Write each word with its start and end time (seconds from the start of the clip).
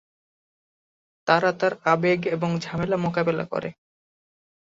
তারা 1.27 1.49
তার 1.51 1.73
আবেগ 1.85 2.19
এবং 2.27 2.49
ঝামেলা 2.59 2.97
মোকাবেলা 2.97 3.45
করে। 3.45 3.69